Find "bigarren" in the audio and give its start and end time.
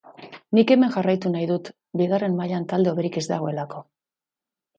2.01-2.39